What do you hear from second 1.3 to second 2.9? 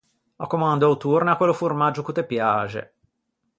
quello formaggio ch’o te piaxe.